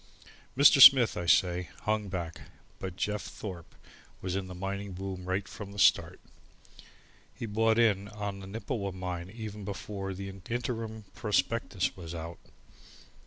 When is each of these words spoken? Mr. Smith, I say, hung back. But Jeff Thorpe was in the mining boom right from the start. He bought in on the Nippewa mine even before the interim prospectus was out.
Mr. 0.57 0.81
Smith, 0.81 1.15
I 1.15 1.27
say, 1.27 1.69
hung 1.81 2.07
back. 2.09 2.41
But 2.79 2.95
Jeff 2.95 3.21
Thorpe 3.21 3.75
was 4.19 4.35
in 4.35 4.47
the 4.47 4.55
mining 4.55 4.93
boom 4.93 5.25
right 5.25 5.47
from 5.47 5.73
the 5.73 5.77
start. 5.77 6.19
He 7.35 7.45
bought 7.45 7.77
in 7.77 8.07
on 8.07 8.39
the 8.39 8.47
Nippewa 8.47 8.93
mine 8.93 9.29
even 9.29 9.63
before 9.63 10.15
the 10.15 10.27
interim 10.27 11.05
prospectus 11.13 11.95
was 11.95 12.15
out. 12.15 12.39